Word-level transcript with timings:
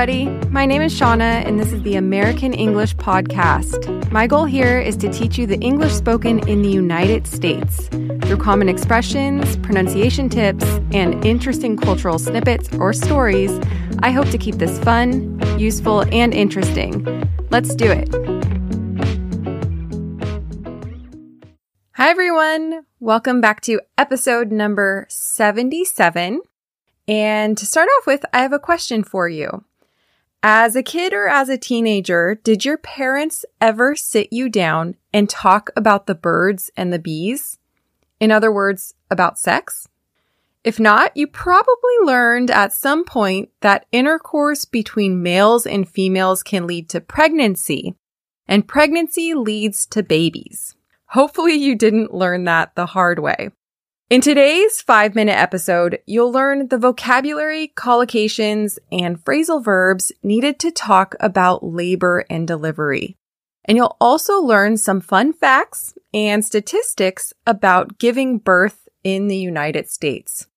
everybody. 0.00 0.48
My 0.48 0.64
name 0.64 0.80
is 0.80 0.98
Shauna, 0.98 1.46
and 1.46 1.60
this 1.60 1.74
is 1.74 1.82
the 1.82 1.96
American 1.96 2.54
English 2.54 2.96
Podcast. 2.96 4.10
My 4.10 4.26
goal 4.26 4.46
here 4.46 4.80
is 4.80 4.96
to 4.96 5.12
teach 5.12 5.36
you 5.36 5.46
the 5.46 5.58
English 5.58 5.92
spoken 5.92 6.38
in 6.48 6.62
the 6.62 6.70
United 6.70 7.26
States 7.26 7.86
through 7.88 8.38
common 8.38 8.70
expressions, 8.70 9.58
pronunciation 9.58 10.30
tips, 10.30 10.64
and 10.92 11.22
interesting 11.22 11.76
cultural 11.76 12.18
snippets 12.18 12.72
or 12.76 12.94
stories. 12.94 13.52
I 13.98 14.10
hope 14.10 14.30
to 14.30 14.38
keep 14.38 14.54
this 14.54 14.78
fun, 14.78 15.38
useful, 15.58 16.06
and 16.14 16.32
interesting. 16.32 17.04
Let's 17.50 17.74
do 17.74 17.90
it. 17.90 18.08
Hi, 21.96 22.08
everyone. 22.08 22.86
Welcome 23.00 23.42
back 23.42 23.60
to 23.62 23.82
episode 23.98 24.50
number 24.50 25.06
77. 25.10 26.40
And 27.06 27.58
to 27.58 27.66
start 27.66 27.90
off 27.98 28.06
with, 28.06 28.24
I 28.32 28.38
have 28.38 28.54
a 28.54 28.58
question 28.58 29.04
for 29.04 29.28
you. 29.28 29.64
As 30.42 30.74
a 30.74 30.82
kid 30.82 31.12
or 31.12 31.28
as 31.28 31.50
a 31.50 31.58
teenager, 31.58 32.40
did 32.42 32.64
your 32.64 32.78
parents 32.78 33.44
ever 33.60 33.94
sit 33.94 34.32
you 34.32 34.48
down 34.48 34.96
and 35.12 35.28
talk 35.28 35.68
about 35.76 36.06
the 36.06 36.14
birds 36.14 36.70
and 36.78 36.90
the 36.90 36.98
bees? 36.98 37.58
In 38.20 38.30
other 38.32 38.50
words, 38.50 38.94
about 39.10 39.38
sex? 39.38 39.86
If 40.64 40.80
not, 40.80 41.14
you 41.14 41.26
probably 41.26 41.94
learned 42.02 42.50
at 42.50 42.72
some 42.72 43.04
point 43.04 43.50
that 43.60 43.84
intercourse 43.92 44.64
between 44.64 45.22
males 45.22 45.66
and 45.66 45.86
females 45.86 46.42
can 46.42 46.66
lead 46.66 46.88
to 46.90 47.02
pregnancy, 47.02 47.94
and 48.48 48.66
pregnancy 48.66 49.34
leads 49.34 49.84
to 49.86 50.02
babies. 50.02 50.74
Hopefully 51.08 51.54
you 51.54 51.74
didn't 51.74 52.14
learn 52.14 52.44
that 52.44 52.74
the 52.76 52.86
hard 52.86 53.18
way. 53.18 53.50
In 54.10 54.20
today's 54.20 54.82
five 54.82 55.14
minute 55.14 55.38
episode, 55.38 56.00
you'll 56.04 56.32
learn 56.32 56.66
the 56.66 56.78
vocabulary, 56.78 57.72
collocations, 57.76 58.76
and 58.90 59.24
phrasal 59.24 59.64
verbs 59.64 60.10
needed 60.24 60.58
to 60.58 60.72
talk 60.72 61.14
about 61.20 61.62
labor 61.62 62.24
and 62.28 62.44
delivery. 62.44 63.16
And 63.64 63.76
you'll 63.76 63.96
also 64.00 64.40
learn 64.40 64.78
some 64.78 65.00
fun 65.00 65.32
facts 65.32 65.94
and 66.12 66.44
statistics 66.44 67.32
about 67.46 67.98
giving 67.98 68.38
birth 68.38 68.88
in 69.04 69.28
the 69.28 69.38
United 69.38 69.88
States. 69.88 70.48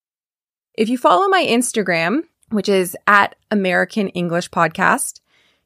If 0.76 0.88
you 0.88 0.98
follow 0.98 1.28
my 1.28 1.46
Instagram, 1.46 2.22
which 2.50 2.68
is 2.68 2.96
at 3.06 3.36
American 3.52 4.08
English 4.08 4.50
Podcast, 4.50 5.20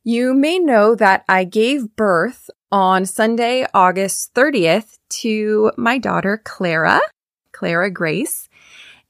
you 0.04 0.34
may 0.34 0.58
know 0.58 0.94
that 0.94 1.24
I 1.26 1.44
gave 1.44 1.96
birth 1.96 2.50
on 2.70 3.06
Sunday, 3.06 3.66
August 3.72 4.34
30th 4.34 4.98
to 5.22 5.72
my 5.78 5.96
daughter, 5.96 6.38
Clara. 6.44 7.00
Clara 7.58 7.90
Grace. 7.90 8.48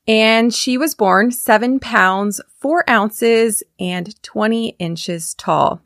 And 0.06 0.54
she 0.54 0.78
was 0.78 0.94
born 0.94 1.32
seven 1.32 1.78
pounds, 1.78 2.41
four 2.60 2.88
ounces, 2.88 3.62
and 3.78 4.20
20 4.22 4.68
inches 4.78 5.34
tall. 5.34 5.82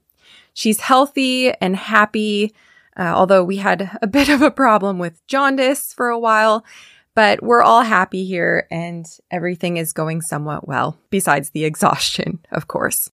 She's 0.55 0.81
healthy 0.81 1.53
and 1.55 1.75
happy, 1.75 2.55
uh, 2.97 3.03
although 3.03 3.43
we 3.43 3.57
had 3.57 3.99
a 4.01 4.07
bit 4.07 4.29
of 4.29 4.43
a 4.43 4.51
problem 4.53 5.01
with 5.01 5.27
jaundice 5.27 5.93
for 5.93 6.09
a 6.09 6.19
while, 6.21 6.65
but 7.17 7.43
we're 7.43 7.63
all 7.63 7.83
happy 7.83 8.25
here 8.25 8.69
and 8.71 9.07
everything 9.29 9.77
is 9.77 9.93
going 9.93 10.21
somewhat 10.21 10.69
well, 10.69 10.97
besides 11.11 11.51
the 11.51 11.65
exhaustion, 11.65 12.39
of 12.53 12.69
course. 12.69 13.11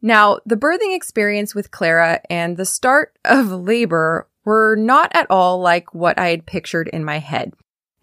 Now, 0.00 0.38
the 0.46 0.56
birthing 0.56 0.96
experience 0.96 1.54
with 1.54 1.70
Clara 1.70 2.22
and 2.30 2.56
the 2.56 2.64
start 2.64 3.18
of 3.26 3.50
labor 3.50 4.26
were 4.46 4.74
not 4.76 5.14
at 5.14 5.26
all 5.28 5.60
like 5.60 5.92
what 5.92 6.18
I 6.18 6.28
had 6.28 6.46
pictured 6.46 6.88
in 6.88 7.04
my 7.04 7.18
head. 7.18 7.52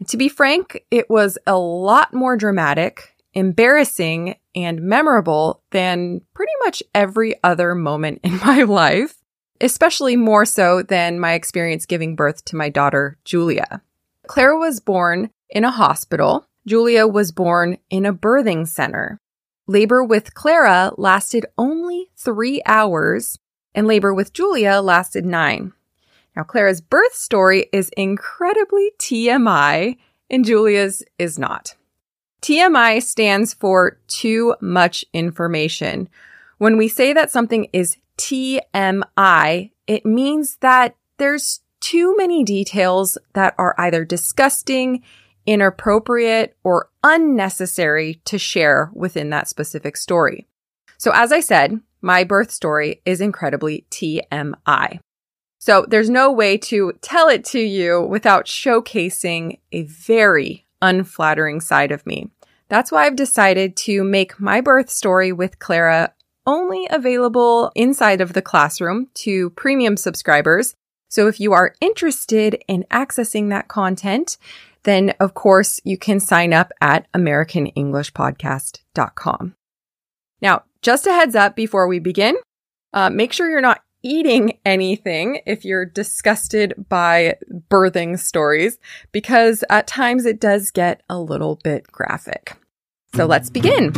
To 0.07 0.17
be 0.17 0.27
frank, 0.27 0.83
it 0.91 1.09
was 1.09 1.37
a 1.45 1.57
lot 1.57 2.13
more 2.13 2.35
dramatic, 2.35 3.15
embarrassing, 3.33 4.35
and 4.55 4.81
memorable 4.81 5.61
than 5.71 6.21
pretty 6.33 6.51
much 6.63 6.83
every 6.93 7.35
other 7.43 7.75
moment 7.75 8.19
in 8.23 8.37
my 8.45 8.63
life, 8.63 9.15
especially 9.61 10.15
more 10.15 10.45
so 10.45 10.83
than 10.83 11.19
my 11.19 11.33
experience 11.33 11.86
giving 11.86 12.15
birth 12.15 12.43
to 12.45 12.55
my 12.55 12.69
daughter, 12.69 13.17
Julia. 13.23 13.81
Clara 14.27 14.58
was 14.58 14.80
born 14.80 15.30
in 15.49 15.63
a 15.63 15.71
hospital. 15.71 16.47
Julia 16.65 17.08
was 17.08 17.31
born 17.31 17.77
in 17.89 18.05
a 18.05 18.13
birthing 18.13 18.67
center. 18.67 19.19
Labor 19.67 20.03
with 20.03 20.33
Clara 20.33 20.92
lasted 20.97 21.45
only 21.58 22.09
three 22.17 22.61
hours, 22.65 23.37
and 23.73 23.87
labor 23.87 24.13
with 24.13 24.33
Julia 24.33 24.81
lasted 24.81 25.25
nine. 25.25 25.73
Now, 26.36 26.44
Clara's 26.44 26.82
birth 26.82 27.14
story 27.14 27.67
is 27.71 27.92
incredibly 27.95 28.92
TMI, 28.99 29.98
and 30.30 30.45
Julia's 30.45 31.04
is 31.20 31.38
not. 31.38 31.76
TMI 32.42 33.02
stands 33.02 33.54
for 33.54 33.99
too 34.08 34.55
much 34.60 35.05
information. 35.14 36.10
When 36.58 36.77
we 36.77 36.88
say 36.88 37.14
that 37.14 37.32
something 37.32 37.67
is 37.72 37.98
TMI, 38.17 39.72
it 39.88 40.05
means 40.05 40.58
that 40.58 40.95
there's 41.17 41.61
too 41.80 42.16
many 42.17 42.43
details 42.43 43.17
that 43.33 43.54
are 43.58 43.76
either 43.77 44.04
disgusting, 44.05 45.04
inappropriate, 45.45 46.55
or 46.64 46.89
unnecessary 47.04 48.22
to 48.26 48.38
share 48.38 48.89
within 48.93 49.30
that 49.30 49.48
specific 49.48 49.98
story. 49.98 50.48
So 50.98 51.11
as 51.14 51.32
I 51.32 51.42
said, 51.42 51.80
my 52.02 52.23
birth 52.23 52.52
story 52.52 53.02
is 53.05 53.22
incredibly 53.22 53.86
TMI. 53.92 54.99
So 55.65 55.85
there's 55.87 56.09
no 56.09 56.29
way 56.29 56.57
to 56.57 56.91
tell 56.99 57.29
it 57.29 57.45
to 57.45 57.59
you 57.61 58.01
without 58.01 58.47
showcasing 58.47 59.59
a 59.71 59.83
very 59.83 60.65
unflattering 60.81 61.61
side 61.61 61.93
of 61.93 62.05
me. 62.05 62.29
That's 62.67 62.91
why 62.91 63.05
I've 63.05 63.15
decided 63.15 63.77
to 63.77 64.03
make 64.03 64.41
my 64.41 64.59
birth 64.59 64.89
story 64.89 65.31
with 65.31 65.59
Clara 65.59 66.11
only 66.45 66.85
available 66.91 67.71
inside 67.75 68.19
of 68.19 68.33
the 68.33 68.41
classroom 68.41 69.07
to 69.13 69.51
premium 69.51 69.95
subscribers. 69.95 70.75
So 71.07 71.29
if 71.29 71.39
you 71.39 71.53
are 71.53 71.75
interested 71.80 72.61
in 72.67 72.83
accessing 72.91 73.47
that 73.51 73.69
content, 73.69 74.37
then 74.83 75.11
of 75.21 75.33
course 75.33 75.80
you 75.85 75.97
can 75.97 76.19
sign 76.19 76.51
up 76.51 76.73
at 76.81 77.09
AmericanEnglishPodcast.com. 77.13 79.55
Now, 80.41 80.63
just 80.81 81.07
a 81.07 81.13
heads 81.13 81.35
up 81.35 81.55
before 81.55 81.87
we 81.87 81.99
begin, 81.99 82.35
uh, 82.91 83.09
make 83.09 83.31
sure 83.31 83.49
you're 83.49 83.61
not 83.61 83.81
eating 84.03 84.59
anything 84.65 85.39
if 85.45 85.65
you're 85.65 85.86
disgusted 85.86 86.73
by 86.89 87.37
birthing 87.69 88.19
stories, 88.19 88.77
because 89.11 89.64
at 89.69 89.87
times 89.87 90.25
it 90.25 90.39
does 90.39 90.71
get 90.71 91.02
a 91.09 91.19
little 91.19 91.59
bit 91.64 91.91
graphic. 91.91 92.58
So 93.15 93.25
let's 93.25 93.49
begin. 93.49 93.92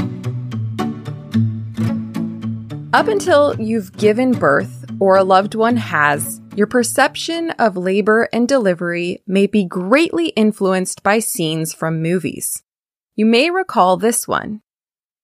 Up 2.94 3.07
until 3.09 3.59
you've 3.59 3.97
given 3.97 4.31
birth 4.31 4.85
or 4.99 5.17
a 5.17 5.23
loved 5.23 5.55
one 5.55 5.75
has, 5.75 6.39
your 6.55 6.67
perception 6.67 7.49
of 7.51 7.75
labor 7.75 8.29
and 8.31 8.47
delivery 8.47 9.21
may 9.27 9.47
be 9.47 9.65
greatly 9.65 10.27
influenced 10.29 11.03
by 11.03 11.19
scenes 11.19 11.73
from 11.73 12.01
movies. 12.01 12.63
You 13.15 13.25
may 13.25 13.49
recall 13.49 13.97
this 13.97 14.27
one. 14.27 14.61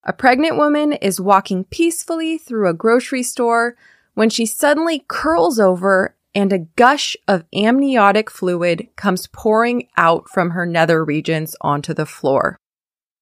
A 0.03 0.11
pregnant 0.11 0.57
woman 0.57 0.93
is 0.93 1.21
walking 1.21 1.63
peacefully 1.63 2.37
through 2.37 2.67
a 2.67 2.73
grocery 2.73 3.23
store 3.23 3.77
when 4.13 4.29
she 4.29 4.45
suddenly 4.45 5.05
curls 5.07 5.59
over 5.59 6.15
and 6.33 6.53
a 6.53 6.59
gush 6.59 7.15
of 7.27 7.43
amniotic 7.53 8.29
fluid 8.29 8.87
comes 8.95 9.27
pouring 9.27 9.87
out 9.97 10.29
from 10.29 10.51
her 10.51 10.65
nether 10.65 11.03
regions 11.03 11.55
onto 11.61 11.93
the 11.93 12.05
floor. 12.05 12.57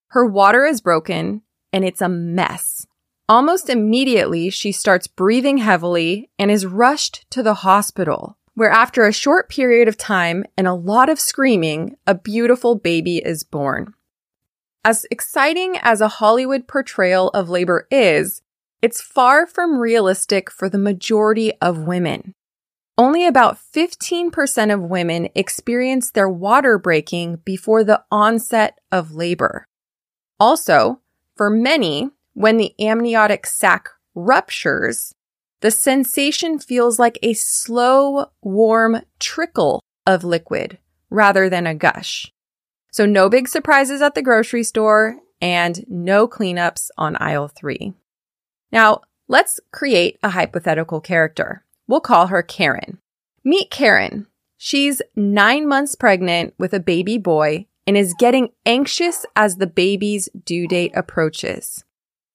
Her 0.10 0.26
water 0.26 0.66
is 0.66 0.82
broken 0.82 1.42
and 1.72 1.84
it's 1.86 2.02
a 2.02 2.10
mess. 2.10 2.86
Almost 3.28 3.70
immediately, 3.70 4.50
she 4.50 4.72
starts 4.72 5.06
breathing 5.06 5.60
heavily 5.60 6.32
and 6.40 6.50
is 6.50 6.66
rushed 6.66 7.30
to 7.30 7.44
the 7.44 7.54
hospital, 7.56 8.38
where 8.56 8.72
after 8.72 9.06
a 9.06 9.14
short 9.14 9.50
period 9.50 9.88
of 9.88 9.98
time 9.98 10.46
and 10.58 10.68
a 10.68 10.74
lot 10.74 11.10
of 11.10 11.20
screaming, 11.20 11.96
a 12.08 12.16
beautiful 12.16 12.76
baby 12.76 13.18
is 13.18 13.44
born. 13.44 13.94
As 14.84 15.06
exciting 15.12 15.78
as 15.82 16.02
a 16.02 16.08
Hollywood 16.08 16.68
portrayal 16.68 17.30
of 17.30 17.50
labor 17.50 17.86
is, 17.92 18.42
it's 18.82 19.02
far 19.02 19.46
from 19.46 19.80
realistic 19.80 20.50
for 20.50 20.70
the 20.70 20.78
majority 20.78 21.54
of 21.62 21.80
women. 21.80 22.34
Only 22.98 23.26
about 23.26 23.58
15% 23.58 24.74
of 24.74 24.82
women 24.82 25.30
experience 25.36 26.12
their 26.12 26.30
water 26.30 26.78
breaking 26.78 27.38
before 27.46 27.84
the 27.84 28.04
onset 28.12 28.80
of 28.92 29.14
labor. 29.14 29.66
Also, 30.40 31.00
for 31.36 31.50
many, 31.50 32.10
when 32.34 32.58
the 32.58 32.74
amniotic 32.80 33.46
sac 33.46 33.90
ruptures, 34.16 35.14
the 35.62 35.72
sensation 35.72 36.60
feels 36.60 37.00
like 37.00 37.20
a 37.22 37.34
slow, 37.34 38.28
warm 38.42 39.02
trickle 39.20 39.82
of 40.06 40.24
liquid 40.24 40.78
rather 41.10 41.50
than 41.50 41.68
a 41.68 41.76
gush. 41.76 42.32
So 42.92 43.06
no 43.06 43.30
big 43.30 43.48
surprises 43.48 44.02
at 44.02 44.16
the 44.16 44.22
grocery 44.22 44.64
store 44.64 45.18
and 45.42 45.86
no 45.88 46.28
cleanups 46.28 46.90
on 46.98 47.16
aisle 47.18 47.48
three. 47.48 47.94
Now, 48.72 49.02
let's 49.28 49.60
create 49.72 50.20
a 50.24 50.30
hypothetical 50.30 51.02
character. 51.02 51.64
We'll 51.88 52.02
call 52.02 52.28
her 52.28 52.44
Karen. 52.44 53.00
Meet 53.44 53.72
Karen. 53.72 54.28
She's 54.58 55.02
nine 55.16 55.68
months 55.68 55.96
pregnant 55.96 56.54
with 56.58 56.74
a 56.74 56.80
baby 56.80 57.18
boy 57.18 57.68
and 57.88 57.98
is 57.98 58.14
getting 58.20 58.50
anxious 58.66 59.26
as 59.36 59.56
the 59.56 59.68
baby's 59.68 60.30
due 60.46 60.68
date 60.68 60.92
approaches. 60.96 61.84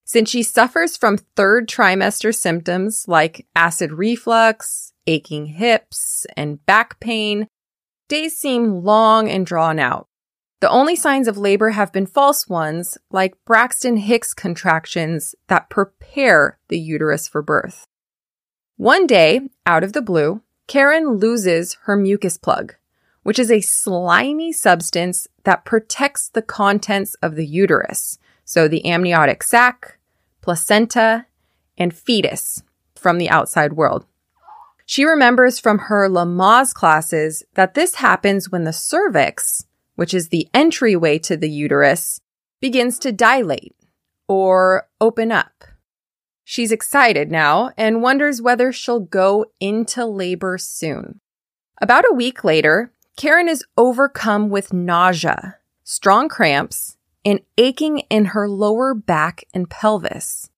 Since 0.04 0.30
she 0.30 0.42
suffers 0.42 0.96
from 0.96 1.18
third 1.36 1.68
trimester 1.68 2.34
symptoms 2.34 3.06
like 3.06 3.46
acid 3.54 3.92
reflux, 3.92 4.92
aching 5.06 5.46
hips, 5.46 6.26
and 6.36 6.64
back 6.66 6.98
pain, 7.00 7.48
days 8.08 8.36
seem 8.36 8.82
long 8.84 9.28
and 9.28 9.46
drawn 9.46 9.78
out. 9.78 10.08
The 10.64 10.70
only 10.70 10.96
signs 10.96 11.28
of 11.28 11.36
labor 11.36 11.72
have 11.72 11.92
been 11.92 12.06
false 12.06 12.48
ones, 12.48 12.96
like 13.10 13.36
Braxton 13.44 13.98
Hicks 13.98 14.32
contractions 14.32 15.34
that 15.48 15.68
prepare 15.68 16.58
the 16.68 16.78
uterus 16.78 17.28
for 17.28 17.42
birth. 17.42 17.86
One 18.78 19.06
day, 19.06 19.50
out 19.66 19.84
of 19.84 19.92
the 19.92 20.00
blue, 20.00 20.40
Karen 20.66 21.16
loses 21.16 21.76
her 21.82 21.98
mucus 21.98 22.38
plug, 22.38 22.76
which 23.24 23.38
is 23.38 23.50
a 23.50 23.60
slimy 23.60 24.54
substance 24.54 25.28
that 25.42 25.66
protects 25.66 26.30
the 26.30 26.40
contents 26.40 27.14
of 27.16 27.34
the 27.34 27.44
uterus, 27.44 28.18
so 28.46 28.66
the 28.66 28.86
amniotic 28.86 29.42
sac, 29.42 29.98
placenta, 30.40 31.26
and 31.76 31.92
fetus 31.92 32.62
from 32.94 33.18
the 33.18 33.28
outside 33.28 33.74
world. 33.74 34.06
She 34.86 35.04
remembers 35.04 35.58
from 35.58 35.78
her 35.90 36.08
Lamaze 36.08 36.72
classes 36.72 37.42
that 37.52 37.74
this 37.74 37.96
happens 37.96 38.48
when 38.48 38.64
the 38.64 38.72
cervix, 38.72 39.66
which 39.94 40.14
is 40.14 40.28
the 40.28 40.48
entryway 40.54 41.18
to 41.18 41.36
the 41.36 41.50
uterus, 41.50 42.20
begins 42.60 42.98
to 43.00 43.12
dilate 43.12 43.74
or 44.28 44.88
open 45.00 45.30
up. 45.30 45.64
She's 46.44 46.72
excited 46.72 47.30
now 47.30 47.70
and 47.76 48.02
wonders 48.02 48.42
whether 48.42 48.72
she'll 48.72 49.00
go 49.00 49.46
into 49.60 50.04
labor 50.04 50.58
soon. 50.58 51.20
About 51.80 52.04
a 52.08 52.14
week 52.14 52.44
later, 52.44 52.92
Karen 53.16 53.48
is 53.48 53.64
overcome 53.76 54.50
with 54.50 54.72
nausea, 54.72 55.56
strong 55.84 56.28
cramps, 56.28 56.96
and 57.24 57.40
aching 57.56 58.00
in 58.10 58.26
her 58.26 58.48
lower 58.48 58.94
back 58.94 59.44
and 59.54 59.70
pelvis. 59.70 60.50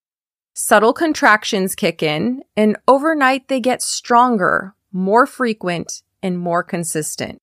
Subtle 0.54 0.92
contractions 0.92 1.74
kick 1.74 2.02
in, 2.02 2.42
and 2.56 2.76
overnight 2.88 3.48
they 3.48 3.60
get 3.60 3.82
stronger, 3.82 4.74
more 4.90 5.26
frequent, 5.26 6.02
and 6.22 6.38
more 6.38 6.62
consistent. 6.62 7.40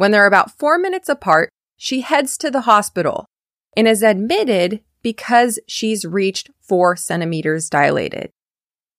When 0.00 0.12
they're 0.12 0.24
about 0.24 0.58
four 0.58 0.78
minutes 0.78 1.10
apart, 1.10 1.50
she 1.76 2.00
heads 2.00 2.38
to 2.38 2.50
the 2.50 2.62
hospital 2.62 3.26
and 3.76 3.86
is 3.86 4.02
admitted 4.02 4.80
because 5.02 5.58
she's 5.68 6.06
reached 6.06 6.48
four 6.58 6.96
centimeters 6.96 7.68
dilated. 7.68 8.30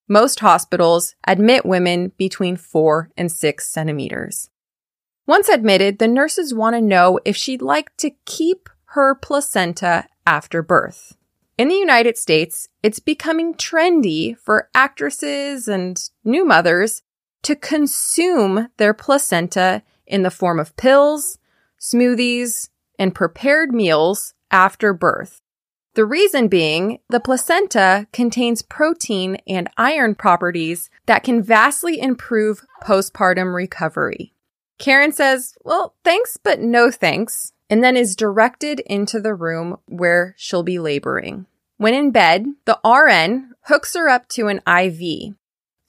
Most 0.07 0.42
hospitals 0.42 1.15
admit 1.25 1.65
women 1.65 2.12
between 2.19 2.56
four 2.56 3.09
and 3.18 3.31
six 3.31 3.68
centimeters. 3.68 4.51
Once 5.25 5.50
admitted, 5.50 5.98
the 5.98 6.07
nurses 6.07 6.53
want 6.53 6.75
to 6.75 6.81
know 6.81 7.19
if 7.25 7.36
she'd 7.36 7.63
like 7.63 7.97
to 7.97 8.12
keep 8.25 8.69
her 8.89 9.15
placenta 9.15 10.06
after 10.27 10.62
birth. 10.62 11.18
In 11.57 11.68
the 11.68 11.74
United 11.74 12.15
States, 12.15 12.68
it's 12.83 13.00
becoming 13.00 13.56
trendy 13.56 14.38
for 14.38 14.69
actresses 14.75 15.68
and 15.68 16.00
new 16.24 16.45
mothers 16.45 17.01
to 17.42 17.56
consume 17.56 18.68
their 18.77 18.94
placenta 18.94 19.81
in 20.12 20.24
the 20.24 20.31
form 20.31 20.60
of 20.60 20.75
pills, 20.75 21.38
smoothies, 21.80 22.69
and 23.00 23.16
prepared 23.16 23.74
meals 23.74 24.34
after 24.52 24.94
birth. 24.94 25.42
The 25.94 26.06
reason 26.06 26.48
being, 26.48 27.00
the 27.10 27.19
placenta 27.19 28.08
contains 28.13 28.62
protein 28.62 29.38
and 29.46 29.69
iron 29.78 30.16
properties 30.16 30.90
that 31.06 31.24
can 31.24 31.44
vastly 31.44 32.00
improve 32.00 32.66
postpartum 32.81 33.54
recovery. 33.54 34.34
Karen 34.78 35.12
says, 35.12 35.56
well, 35.63 35.96
thanks, 36.04 36.38
but 36.38 36.60
no 36.60 36.92
thanks, 36.92 37.52
and 37.69 37.84
then 37.84 37.98
is 37.98 38.16
directed 38.16 38.80
into 38.81 39.19
the 39.19 39.36
room 39.36 39.78
where 39.86 40.34
she'll 40.38 40.64
be 40.64 40.80
laboring. 40.80 41.46
When 41.78 41.94
in 41.94 42.12
bed, 42.12 42.46
the 42.66 42.80
RN 42.86 43.54
hooks 43.64 43.96
her 43.96 44.07
up 44.07 44.28
to 44.30 44.48
an 44.48 44.62
IV 44.68 45.36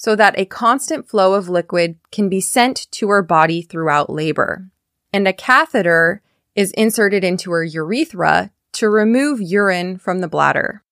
so 0.03 0.17
that 0.17 0.37
a 0.37 0.45
constant 0.45 1.09
flow 1.09 1.35
of 1.35 1.49
liquid 1.49 1.97
can 2.11 2.29
be 2.29 2.41
sent 2.41 2.91
to 2.91 3.09
her 3.09 3.23
body 3.23 3.63
throughout 3.63 4.11
labor. 4.11 4.69
And 5.13 5.29
a 5.29 5.33
catheter 5.33 6.23
is 6.57 6.73
inserted 6.73 7.23
into 7.23 7.53
her 7.53 7.63
urethra 7.63 8.51
to 8.73 8.89
remove 8.89 9.41
urine 9.41 9.99
from 9.99 10.19
the 10.19 10.27
bladder. 10.27 10.83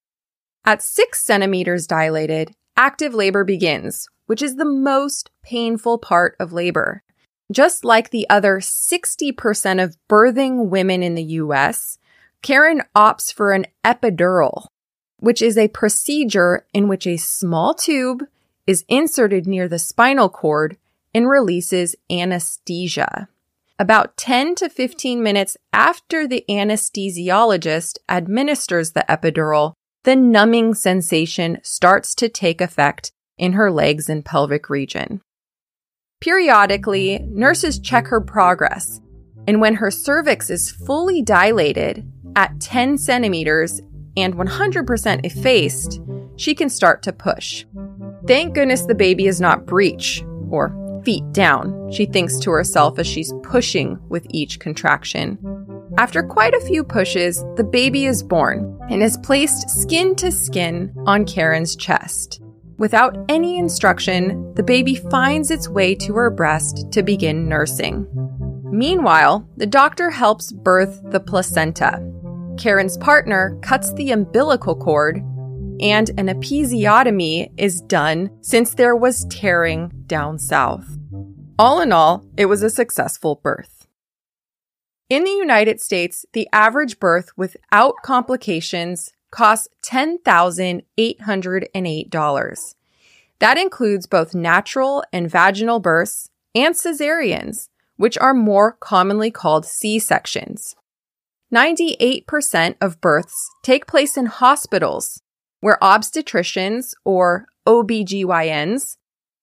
At 0.63 0.81
six 0.81 1.25
centimeters 1.25 1.87
dilated, 1.87 2.55
active 2.77 3.13
labor 3.13 3.43
begins, 3.43 4.07
which 4.27 4.41
is 4.41 4.55
the 4.55 4.63
most 4.63 5.29
painful 5.43 5.97
part 5.97 6.37
of 6.39 6.53
labor. 6.53 7.03
Just 7.51 7.83
like 7.83 8.11
the 8.11 8.29
other 8.29 8.59
60% 8.59 9.83
of 9.83 9.97
birthing 10.09 10.69
women 10.69 11.03
in 11.03 11.15
the 11.15 11.23
US, 11.23 11.97
Karen 12.41 12.81
opts 12.95 13.33
for 13.33 13.51
an 13.51 13.65
epidural, 13.83 14.67
which 15.17 15.41
is 15.41 15.57
a 15.57 15.67
procedure 15.67 16.65
in 16.73 16.87
which 16.87 17.05
a 17.05 17.17
small 17.17 17.73
tube 17.73 18.23
is 18.67 18.85
inserted 18.87 19.47
near 19.47 19.67
the 19.67 19.79
spinal 19.79 20.29
cord 20.29 20.77
and 21.13 21.29
releases 21.29 21.95
anesthesia. 22.09 23.27
About 23.77 24.15
10 24.15 24.55
to 24.55 24.69
15 24.69 25.23
minutes 25.23 25.57
after 25.73 26.27
the 26.27 26.45
anesthesiologist 26.47 27.97
administers 28.07 28.91
the 28.91 29.03
epidural, 29.09 29.73
the 30.03 30.15
numbing 30.15 30.73
sensation 30.73 31.57
starts 31.63 32.13
to 32.15 32.29
take 32.29 32.61
effect 32.61 33.11
in 33.37 33.53
her 33.53 33.71
legs 33.71 34.07
and 34.07 34.23
pelvic 34.23 34.69
region. 34.69 35.21
Periodically, 36.19 37.19
nurses 37.27 37.79
check 37.79 38.07
her 38.07 38.21
progress, 38.21 39.01
and 39.47 39.59
when 39.59 39.75
her 39.75 39.89
cervix 39.89 40.51
is 40.51 40.69
fully 40.69 41.23
dilated 41.23 42.07
at 42.35 42.59
10 42.59 42.99
centimeters 42.99 43.81
and 44.15 44.35
100% 44.35 45.25
effaced, 45.25 45.99
she 46.35 46.53
can 46.53 46.69
start 46.69 47.01
to 47.01 47.13
push. 47.13 47.65
Thank 48.27 48.53
goodness 48.53 48.85
the 48.85 48.95
baby 48.95 49.27
is 49.27 49.41
not 49.41 49.65
breech 49.65 50.23
or 50.49 50.75
feet 51.03 51.23
down, 51.31 51.91
she 51.91 52.05
thinks 52.05 52.37
to 52.39 52.51
herself 52.51 52.99
as 52.99 53.07
she's 53.07 53.33
pushing 53.43 53.99
with 54.09 54.25
each 54.29 54.59
contraction. 54.59 55.37
After 55.97 56.23
quite 56.23 56.53
a 56.53 56.61
few 56.61 56.83
pushes, 56.83 57.43
the 57.55 57.63
baby 57.63 58.05
is 58.05 58.23
born 58.23 58.79
and 58.89 59.01
is 59.01 59.17
placed 59.17 59.69
skin 59.69 60.15
to 60.17 60.31
skin 60.31 60.93
on 61.05 61.25
Karen's 61.25 61.75
chest. 61.75 62.41
Without 62.77 63.17
any 63.29 63.57
instruction, 63.57 64.53
the 64.55 64.63
baby 64.63 64.95
finds 64.95 65.51
its 65.51 65.67
way 65.67 65.95
to 65.95 66.13
her 66.13 66.29
breast 66.29 66.91
to 66.91 67.03
begin 67.03 67.49
nursing. 67.49 68.07
Meanwhile, 68.71 69.47
the 69.57 69.67
doctor 69.67 70.09
helps 70.09 70.51
birth 70.51 71.01
the 71.11 71.19
placenta, 71.19 71.99
Karen's 72.57 72.97
partner 72.97 73.57
cuts 73.61 73.91
the 73.93 74.11
umbilical 74.11 74.75
cord, 74.75 75.23
and 75.81 76.09
an 76.17 76.27
episiotomy 76.27 77.51
is 77.57 77.81
done 77.81 78.29
since 78.41 78.75
there 78.75 78.95
was 78.95 79.25
tearing 79.25 79.91
down 80.05 80.37
south. 80.37 80.87
All 81.57 81.81
in 81.81 81.91
all, 81.91 82.23
it 82.37 82.45
was 82.45 82.61
a 82.63 82.69
successful 82.69 83.41
birth. 83.43 83.87
In 85.09 85.23
the 85.23 85.31
United 85.31 85.81
States, 85.81 86.23
the 86.33 86.47
average 86.53 86.99
birth 86.99 87.31
without 87.35 87.95
complications 88.03 89.11
costs 89.31 89.67
$10,808. 89.83 92.75
That 93.39 93.57
includes 93.57 94.05
both 94.05 94.35
natural 94.35 95.03
and 95.11 95.27
vaginal 95.29 95.79
births 95.79 96.29
and 96.53 96.75
cesareans, 96.75 97.69
which 97.97 98.17
are 98.19 98.33
more 98.33 98.71
commonly 98.73 99.31
called 99.31 99.65
C 99.65 99.99
sections. 99.99 100.75
98% 101.53 102.75
of 102.79 103.01
births 103.01 103.49
take 103.63 103.85
place 103.87 104.15
in 104.15 104.27
hospitals 104.27 105.21
where 105.61 105.77
obstetricians 105.81 106.93
or 107.05 107.47
OBGYNs 107.65 108.97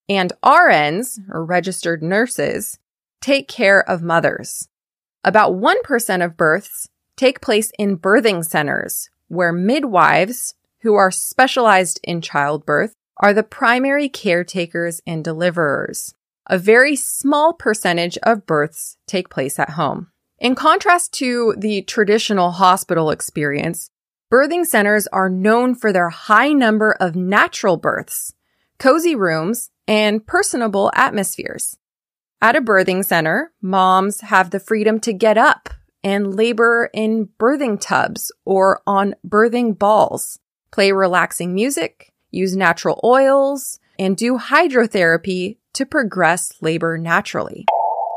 and 0.08 0.32
RNs 0.44 1.18
or 1.30 1.44
registered 1.44 2.02
nurses 2.02 2.78
take 3.20 3.48
care 3.48 3.88
of 3.88 4.02
mothers. 4.02 4.68
About 5.24 5.52
1% 5.52 6.24
of 6.24 6.36
births 6.36 6.88
take 7.16 7.40
place 7.40 7.72
in 7.78 7.98
birthing 7.98 8.44
centers 8.44 9.10
where 9.28 9.52
midwives 9.52 10.54
who 10.82 10.94
are 10.94 11.10
specialized 11.10 12.00
in 12.02 12.20
childbirth 12.20 12.92
are 13.18 13.34
the 13.34 13.42
primary 13.42 14.08
caretakers 14.08 15.00
and 15.06 15.24
deliverers. 15.24 16.14
A 16.46 16.56
very 16.56 16.96
small 16.96 17.52
percentage 17.52 18.16
of 18.22 18.46
births 18.46 18.96
take 19.06 19.28
place 19.28 19.58
at 19.58 19.70
home. 19.70 20.08
In 20.38 20.54
contrast 20.54 21.12
to 21.14 21.54
the 21.58 21.82
traditional 21.82 22.52
hospital 22.52 23.10
experience, 23.10 23.90
birthing 24.30 24.66
centers 24.66 25.06
are 25.08 25.30
known 25.30 25.74
for 25.74 25.92
their 25.92 26.10
high 26.10 26.52
number 26.52 26.92
of 27.00 27.16
natural 27.16 27.76
births, 27.76 28.34
cozy 28.78 29.14
rooms, 29.14 29.70
and 29.86 30.26
personable 30.26 30.90
atmospheres. 30.94 31.76
At 32.40 32.56
a 32.56 32.60
birthing 32.60 33.04
center, 33.04 33.52
moms 33.60 34.20
have 34.20 34.50
the 34.50 34.60
freedom 34.60 35.00
to 35.00 35.12
get 35.12 35.38
up 35.38 35.70
and 36.04 36.36
labor 36.36 36.90
in 36.92 37.28
birthing 37.38 37.80
tubs 37.80 38.30
or 38.44 38.82
on 38.86 39.14
birthing 39.26 39.78
balls, 39.78 40.38
play 40.70 40.92
relaxing 40.92 41.54
music, 41.54 42.12
use 42.30 42.54
natural 42.54 43.00
oils, 43.02 43.80
and 43.98 44.16
do 44.16 44.38
hydrotherapy 44.38 45.56
to 45.72 45.84
progress 45.84 46.52
labor 46.60 46.96
naturally. 46.96 47.64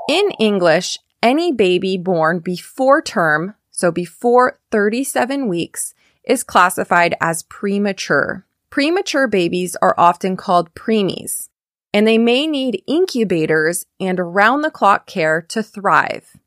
In 0.09 0.31
English, 0.39 0.99
any 1.23 1.51
baby 1.51 1.97
born 1.97 2.39
before 2.39 3.01
term, 3.01 3.55
so 3.71 3.91
before 3.91 4.59
37 4.71 5.47
weeks, 5.47 5.95
is 6.23 6.43
classified 6.43 7.15
as 7.21 7.43
premature. 7.43 8.45
Premature 8.69 9.27
babies 9.27 9.75
are 9.81 9.95
often 9.97 10.37
called 10.37 10.73
preemies, 10.73 11.49
and 11.93 12.07
they 12.07 12.17
may 12.17 12.47
need 12.47 12.83
incubators 12.87 13.85
and 13.99 14.19
around 14.19 14.61
the 14.61 14.71
clock 14.71 15.07
care 15.07 15.41
to 15.41 15.61
thrive. 15.61 16.37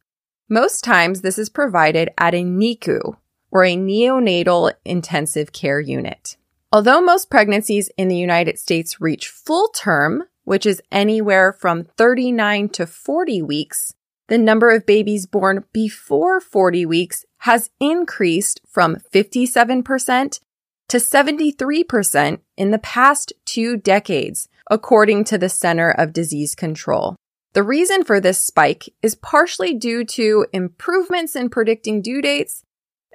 Most 0.49 0.85
times, 0.85 1.21
this 1.21 1.39
is 1.39 1.49
provided 1.49 2.11
at 2.19 2.35
a 2.35 2.43
NICU, 2.43 3.17
or 3.51 3.65
a 3.65 3.77
neonatal 3.77 4.73
intensive 4.85 5.53
care 5.53 5.81
unit. 5.81 6.37
Although 6.73 7.01
most 7.01 7.31
pregnancies 7.31 7.89
in 7.97 8.09
the 8.09 8.17
United 8.17 8.59
States 8.59 9.01
reach 9.01 9.29
full 9.29 9.69
term, 9.69 10.25
which 10.43 10.67
is 10.67 10.83
anywhere 10.91 11.53
from 11.53 11.85
39 11.85 12.69
to 12.71 12.87
40 12.87 13.43
weeks, 13.43 13.95
the 14.29 14.39
number 14.39 14.71
of 14.71 14.87
babies 14.87 15.27
born 15.27 15.65
before 15.73 16.41
40 16.41 16.87
weeks 16.87 17.25
has 17.39 17.71
increased 17.81 18.61
from 18.67 18.97
57% 19.13 20.41
to 20.89 20.97
73% 20.97 22.39
in 22.57 22.71
the 22.71 22.79
past 22.79 23.33
two 23.45 23.77
decades, 23.77 24.49
according 24.71 25.25
to 25.25 25.39
the 25.39 25.49
Center 25.49 25.91
of 25.91 26.13
Disease 26.13 26.55
Control. 26.55 27.17
The 27.53 27.63
reason 27.63 28.03
for 28.03 28.21
this 28.21 28.41
spike 28.41 28.89
is 29.03 29.15
partially 29.15 29.75
due 29.75 30.05
to 30.05 30.47
improvements 30.53 31.37
in 31.37 31.49
predicting 31.51 32.03
due 32.03 32.21
dates 32.21 32.65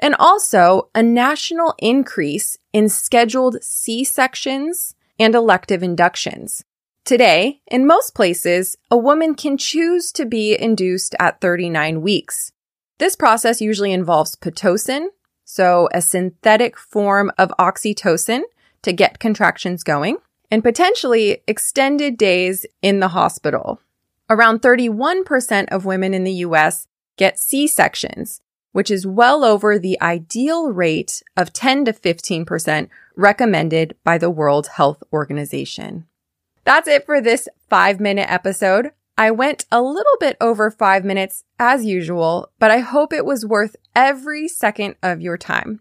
and 0.01 0.15
also 0.17 0.89
a 0.95 1.03
national 1.03 1.75
increase 1.79 2.57
in 2.71 2.87
scheduled 2.87 3.61
C-sections 3.61 4.95
and 5.19 5.35
elective 5.35 5.83
inductions. 5.83 6.63
Today, 7.09 7.59
in 7.65 7.87
most 7.87 8.13
places, 8.13 8.77
a 8.91 8.95
woman 8.95 9.33
can 9.33 9.57
choose 9.57 10.11
to 10.11 10.27
be 10.27 10.55
induced 10.55 11.15
at 11.19 11.41
39 11.41 12.03
weeks. 12.03 12.51
This 12.99 13.15
process 13.15 13.59
usually 13.59 13.91
involves 13.91 14.35
Pitocin, 14.35 15.07
so 15.43 15.89
a 15.91 16.03
synthetic 16.03 16.77
form 16.77 17.31
of 17.35 17.51
oxytocin 17.57 18.41
to 18.83 18.93
get 18.93 19.17
contractions 19.17 19.81
going, 19.81 20.17
and 20.51 20.61
potentially 20.61 21.41
extended 21.47 22.15
days 22.15 22.63
in 22.83 22.99
the 22.99 23.07
hospital. 23.07 23.81
Around 24.29 24.61
31% 24.61 25.67
of 25.69 25.85
women 25.85 26.13
in 26.13 26.25
the 26.25 26.43
US 26.45 26.85
get 27.17 27.39
C-sections, 27.39 28.39
which 28.71 28.91
is 28.91 29.07
well 29.07 29.43
over 29.43 29.79
the 29.79 29.99
ideal 29.99 30.71
rate 30.71 31.23
of 31.35 31.53
10 31.53 31.85
to 31.85 31.93
15% 31.93 32.87
recommended 33.15 33.95
by 34.03 34.19
the 34.19 34.29
World 34.29 34.67
Health 34.67 35.01
Organization. 35.11 36.05
That's 36.69 36.88
it 36.88 37.07
for 37.07 37.19
this 37.19 37.49
five 37.67 37.99
minute 37.99 38.31
episode. 38.31 38.91
I 39.17 39.31
went 39.31 39.65
a 39.71 39.81
little 39.81 40.17
bit 40.19 40.38
over 40.39 40.69
five 40.69 41.03
minutes 41.03 41.43
as 41.57 41.83
usual, 41.83 42.51
but 42.59 42.69
I 42.69 42.77
hope 42.77 43.11
it 43.11 43.25
was 43.25 43.43
worth 43.43 43.75
every 43.95 44.47
second 44.47 44.93
of 45.01 45.19
your 45.19 45.35
time. 45.35 45.79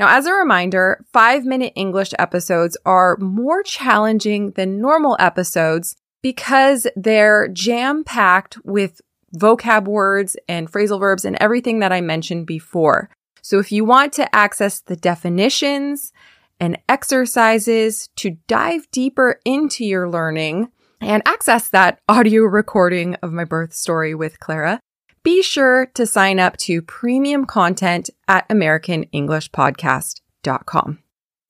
Now, 0.00 0.16
as 0.16 0.24
a 0.24 0.32
reminder, 0.32 1.04
five 1.12 1.44
minute 1.44 1.74
English 1.76 2.12
episodes 2.18 2.74
are 2.86 3.18
more 3.18 3.62
challenging 3.62 4.52
than 4.52 4.80
normal 4.80 5.14
episodes 5.20 5.94
because 6.22 6.86
they're 6.96 7.48
jam 7.48 8.02
packed 8.02 8.56
with 8.64 9.02
vocab 9.36 9.84
words 9.84 10.38
and 10.48 10.72
phrasal 10.72 11.00
verbs 11.00 11.26
and 11.26 11.36
everything 11.38 11.80
that 11.80 11.92
I 11.92 12.00
mentioned 12.00 12.46
before. 12.46 13.10
So 13.42 13.58
if 13.58 13.70
you 13.70 13.84
want 13.84 14.14
to 14.14 14.34
access 14.34 14.80
the 14.80 14.96
definitions 14.96 16.14
and 16.64 16.78
exercises 16.88 18.08
to 18.16 18.38
dive 18.48 18.90
deeper 18.90 19.38
into 19.44 19.84
your 19.84 20.08
learning 20.08 20.72
and 21.02 21.22
access 21.26 21.68
that 21.68 22.00
audio 22.08 22.44
recording 22.44 23.14
of 23.16 23.30
my 23.32 23.44
birth 23.44 23.74
story 23.74 24.14
with 24.14 24.40
Clara, 24.40 24.80
be 25.22 25.42
sure 25.42 25.84
to 25.92 26.06
sign 26.06 26.40
up 26.40 26.56
to 26.56 26.80
premium 26.80 27.44
content 27.44 28.08
at 28.28 28.48
AmericanEnglishPodcast.com. 28.48 30.98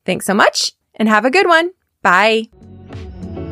Thanks 0.04 0.26
so 0.26 0.34
much 0.34 0.72
and 0.96 1.08
have 1.08 1.24
a 1.24 1.30
good 1.30 1.46
one. 1.46 1.70
Bye. 2.02 2.48